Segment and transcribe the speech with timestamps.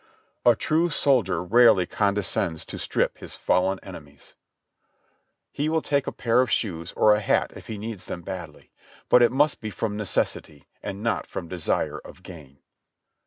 [0.47, 4.33] A true soldier rarely conde scends to strip his fallen enemies;
[5.51, 8.71] he will take a pair of shoes or a hat if he needs them badly,
[9.09, 12.57] but it must be from necessity and not from desire of gain.